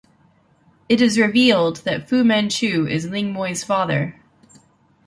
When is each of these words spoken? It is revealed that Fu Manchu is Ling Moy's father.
It 0.89 0.99
is 0.99 1.19
revealed 1.19 1.75
that 1.85 2.09
Fu 2.09 2.23
Manchu 2.23 2.87
is 2.87 3.07
Ling 3.07 3.31
Moy's 3.31 3.63
father. 3.63 4.19